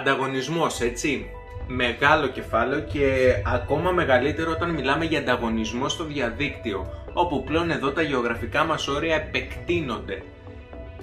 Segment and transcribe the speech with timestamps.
[0.00, 1.30] Ανταγωνισμός, έτσι.
[1.66, 8.02] Μεγάλο κεφάλαιο και ακόμα μεγαλύτερο όταν μιλάμε για ανταγωνισμό στο διαδίκτυο, όπου πλέον εδώ τα
[8.02, 10.22] γεωγραφικά μας όρια επεκτείνονται.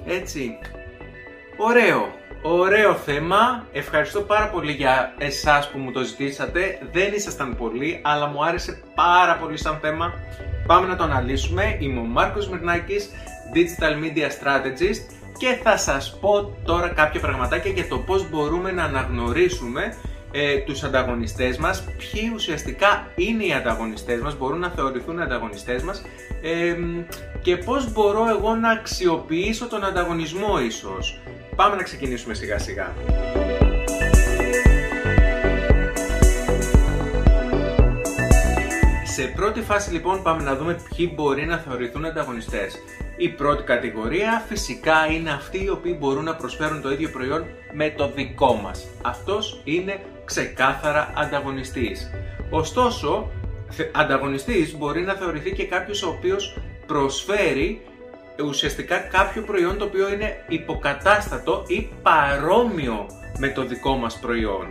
[0.05, 0.57] Έτσι.
[1.57, 2.11] Ωραίο.
[2.41, 3.65] Ωραίο θέμα.
[3.71, 6.79] Ευχαριστώ πάρα πολύ για εσάς που μου το ζητήσατε.
[6.91, 10.13] Δεν ήσασταν πολλοί, αλλά μου άρεσε πάρα πολύ σαν θέμα.
[10.67, 11.77] Πάμε να το αναλύσουμε.
[11.79, 13.09] Είμαι ο Μάρκος Μυρνάκης,
[13.53, 18.83] Digital Media Strategist και θα σας πω τώρα κάποια πραγματάκια για το πώς μπορούμε να
[18.83, 19.95] αναγνωρίσουμε
[20.31, 26.01] ε, τους ανταγωνιστές μας, ποιοι ουσιαστικά είναι οι ανταγωνιστές μας, μπορούν να θεωρηθούν ανταγωνιστές μας
[26.41, 26.75] ε,
[27.41, 31.19] και πώς μπορώ εγώ να αξιοποιήσω τον ανταγωνισμό ίσως.
[31.55, 32.93] Πάμε να ξεκινήσουμε σιγά σιγά.
[39.03, 42.75] Σε πρώτη φάση λοιπόν πάμε να δούμε ποιοι μπορεί να θεωρηθούν ανταγωνιστές.
[43.19, 47.93] Η πρώτη κατηγορία φυσικά είναι αυτοί οι οποίοι μπορούν να προσφέρουν το ίδιο προϊόν με
[47.97, 48.87] το δικό μας.
[49.01, 52.11] Αυτός είναι ξεκάθαρα ανταγωνιστής.
[52.49, 53.31] Ωστόσο,
[53.93, 57.81] ανταγωνιστής μπορεί να θεωρηθεί και κάποιος ο οποίος προσφέρει
[58.45, 63.05] ουσιαστικά κάποιο προϊόν το οποίο είναι υποκατάστατο ή παρόμοιο
[63.37, 64.67] με το δικό μας προϊόν.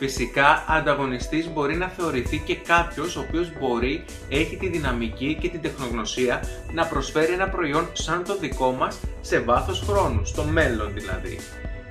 [0.00, 5.60] Φυσικά, ανταγωνιστής μπορεί να θεωρηθεί και κάποιος ο οποίος μπορεί, έχει τη δυναμική και την
[5.60, 11.38] τεχνογνωσία να προσφέρει ένα προϊόν σαν το δικό μας σε βάθος χρόνου, στο μέλλον δηλαδή.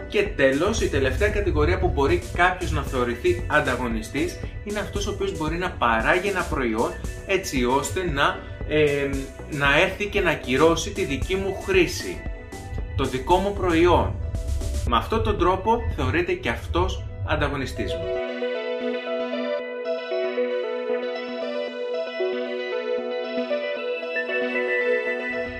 [0.07, 5.37] Και τέλος, η τελευταία κατηγορία που μπορεί κάποιος να θεωρηθεί ανταγωνιστής είναι αυτός ο οποίος
[5.37, 6.91] μπορεί να παράγει ένα προϊόν
[7.27, 8.39] έτσι ώστε να,
[9.51, 12.21] να έρθει και να ακυρώσει τη δική μου χρήση,
[12.95, 14.15] το δικό μου προϊόν.
[14.87, 18.03] Με αυτόν τον τρόπο θεωρείται και αυτός ανταγωνιστής μου.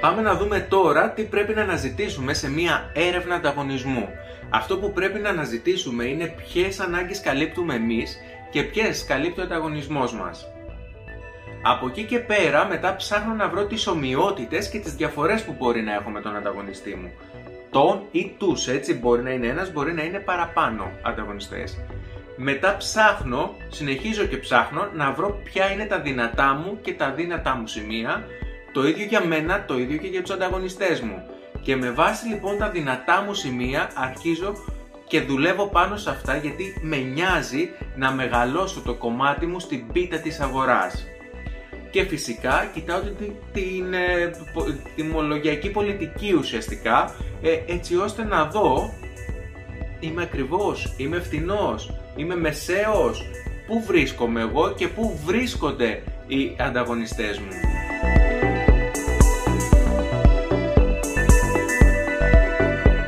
[0.02, 4.10] Πάμε να δούμε τώρα τι πρέπει να αναζητήσουμε σε μια έρευνα ανταγωνισμού.
[4.50, 8.18] Αυτό που πρέπει να αναζητήσουμε είναι ποιες ανάγκες καλύπτουμε εμείς
[8.50, 10.48] και ποιες καλύπτει ο ανταγωνισμός μας.
[11.64, 15.82] Από εκεί και πέρα μετά ψάχνω να βρω τις ομοιότητες και τις διαφορές που μπορεί
[15.82, 17.12] να έχω με τον ανταγωνιστή μου
[17.70, 21.78] τον ή τους, έτσι μπορεί να είναι ένας, μπορεί να είναι παραπάνω ανταγωνιστές.
[22.36, 27.56] Μετά ψάχνω, συνεχίζω και ψάχνω να βρω ποια είναι τα δυνατά μου και τα δύνατά
[27.56, 28.26] μου σημεία,
[28.74, 31.24] το ίδιο για μένα, το ίδιο και για τους ανταγωνιστές μου.
[31.62, 34.54] Και με βάση λοιπόν τα δυνατά μου σημεία αρχίζω
[35.08, 40.18] και δουλεύω πάνω σε αυτά γιατί με νοιάζει να μεγαλώσω το κομμάτι μου στην πίτα
[40.18, 41.06] της αγοράς
[41.92, 44.32] και φυσικά κοιτάω την, την ε,
[44.96, 48.94] τιμολογιακή πολιτική ουσιαστικά ε, έτσι ώστε να δω
[50.00, 53.26] είμαι ακριβώς, είμαι φτηνός, είμαι μεσαίος,
[53.68, 57.48] πού βρίσκομαι εγώ και πού βρίσκονται οι ανταγωνιστές μου.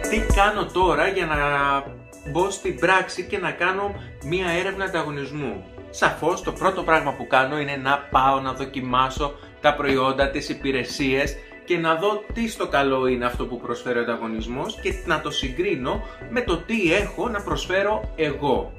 [0.09, 1.35] Τι κάνω τώρα για να
[2.31, 5.63] μπω στην πράξη και να κάνω μία έρευνα ανταγωνισμού;
[5.93, 11.35] Σαφώς το πρώτο πράγμα που κάνω είναι να πάω να δοκιμάσω τα προϊόντα, τις υπηρεσίες
[11.65, 15.31] και να δω τι στο καλό είναι αυτό που προσφέρει ο ανταγωνισμός και να το
[15.31, 18.73] συγκρίνω με το τι έχω να προσφέρω εγώ.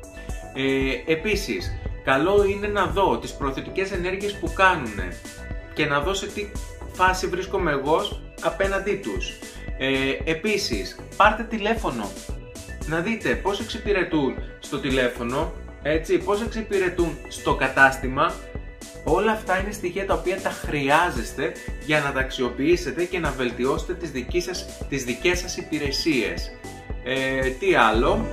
[0.55, 1.72] Ε, επίσης,
[2.05, 4.99] καλό είναι να δω τις προθετικές ενέργειες που κάνουν
[5.75, 6.51] και να δω σε τι
[6.93, 8.01] φάση βρίσκομαι εγώ
[8.43, 9.39] απέναντί τους.
[9.78, 12.11] Ε, επίσης, πάρτε τηλέφωνο,
[12.87, 18.34] να δείτε πώς εξυπηρετούν στο τηλέφωνο έτσι, πώς εξυπηρετούν στο κατάστημα,
[19.04, 21.53] όλα αυτά είναι στοιχεία τα οποία τα χρειάζεστε
[21.84, 26.50] για να τα αξιοποιήσετε και να βελτιώσετε τις, δικές σας, τις δικές σας υπηρεσίες.
[27.04, 28.26] Ε, τι άλλο...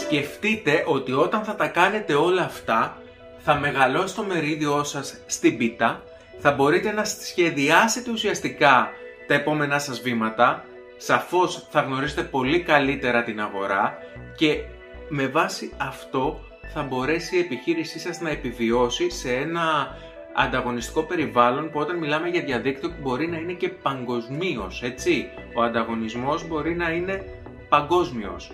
[0.00, 3.02] Σκεφτείτε ότι όταν θα τα κάνετε όλα αυτά,
[3.38, 6.02] θα μεγαλώσει το μερίδιό σας στην πίτα,
[6.38, 8.90] θα μπορείτε να σχεδιάσετε ουσιαστικά
[9.26, 10.64] τα επόμενά σας βήματα,
[11.02, 13.98] σαφώς θα γνωρίσετε πολύ καλύτερα την αγορά
[14.36, 14.64] και
[15.08, 16.40] με βάση αυτό
[16.72, 19.96] θα μπορέσει η επιχείρησή σας να επιβιώσει σε ένα
[20.34, 25.28] ανταγωνιστικό περιβάλλον που όταν μιλάμε για διαδίκτυο μπορεί να είναι και παγκοσμίως, έτσι.
[25.54, 27.24] Ο ανταγωνισμός μπορεί να είναι
[27.68, 28.52] παγκόσμιος.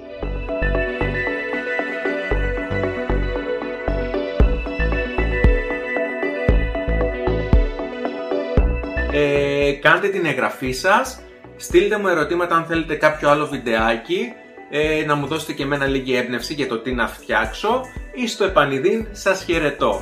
[9.13, 11.21] Ε, κάντε την εγγραφή σας
[11.57, 14.33] Στείλτε μου ερωτήματα αν θέλετε κάποιο άλλο βιντεάκι,
[14.71, 17.81] ε, να μου δώσετε και εμένα λίγη έμπνευση για το τι να φτιάξω
[18.15, 20.01] ή στο επανειδήν σας χαιρετώ.